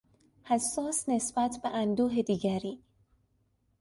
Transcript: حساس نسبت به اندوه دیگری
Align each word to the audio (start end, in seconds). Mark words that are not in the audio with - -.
حساس 0.43 1.09
نسبت 1.09 1.59
به 1.63 1.69
اندوه 1.69 2.21
دیگری 2.21 2.79